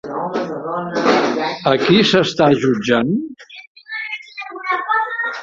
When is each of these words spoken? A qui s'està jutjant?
A 1.73 1.73
qui 1.83 1.99
s'està 2.13 2.47
jutjant? 2.65 3.13